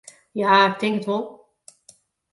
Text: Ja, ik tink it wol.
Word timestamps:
Ja, 0.39 0.53
ik 0.71 0.75
tink 0.79 0.97
it 0.99 1.05
wol. 1.07 1.23